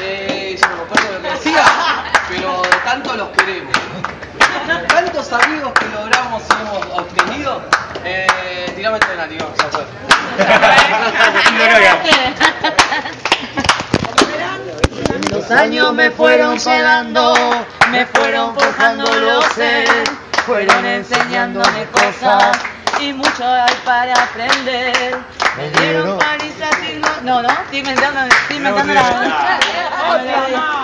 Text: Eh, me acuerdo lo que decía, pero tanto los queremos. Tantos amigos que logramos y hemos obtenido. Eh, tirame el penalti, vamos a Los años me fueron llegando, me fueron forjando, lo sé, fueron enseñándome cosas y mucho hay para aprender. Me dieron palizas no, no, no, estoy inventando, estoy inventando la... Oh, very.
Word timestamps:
Eh, 0.00 0.58
me 0.60 0.66
acuerdo 0.66 1.12
lo 1.12 1.22
que 1.22 1.30
decía, 1.30 1.64
pero 2.28 2.62
tanto 2.84 3.16
los 3.16 3.28
queremos. 3.30 3.72
Tantos 4.88 5.32
amigos 5.32 5.72
que 5.72 5.86
logramos 5.88 6.42
y 6.48 6.52
hemos 6.52 6.86
obtenido. 6.98 7.62
Eh, 8.04 8.72
tirame 8.76 8.98
el 8.98 9.06
penalti, 9.06 9.38
vamos 9.38 9.58
a 9.60 9.64
Los 15.30 15.50
años 15.50 15.92
me 15.94 16.10
fueron 16.10 16.58
llegando, 16.58 17.34
me 17.90 18.06
fueron 18.06 18.54
forjando, 18.54 19.12
lo 19.16 19.42
sé, 19.50 19.84
fueron 20.46 20.84
enseñándome 20.84 21.86
cosas 21.92 22.58
y 23.00 23.12
mucho 23.12 23.44
hay 23.44 23.74
para 23.84 24.14
aprender. 24.14 25.18
Me 25.56 25.70
dieron 25.70 26.18
palizas 26.18 26.70
no, 27.00 27.08
no, 27.22 27.42
no, 27.42 27.48
estoy 27.48 27.78
inventando, 27.78 28.20
estoy 28.20 28.56
inventando 28.58 28.94
la... 28.94 29.77
Oh, 30.10 30.24
very. 30.24 30.77